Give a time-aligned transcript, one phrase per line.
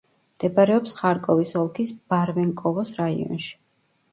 [0.37, 3.53] მდებარეობს ხარკოვის ოლქის ბარვენკოვოს რაიონში.